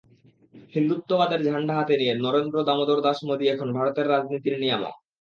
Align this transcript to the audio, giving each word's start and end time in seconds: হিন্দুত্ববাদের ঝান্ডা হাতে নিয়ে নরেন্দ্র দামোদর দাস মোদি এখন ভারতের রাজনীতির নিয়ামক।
হিন্দুত্ববাদের 0.73 1.41
ঝান্ডা 1.45 1.73
হাতে 1.77 1.93
নিয়ে 1.97 2.13
নরেন্দ্র 2.17 2.57
দামোদর 2.67 2.99
দাস 3.01 3.19
মোদি 3.27 3.45
এখন 3.47 3.67
ভারতের 3.77 4.05
রাজনীতির 4.09 4.55
নিয়ামক। 4.59 4.95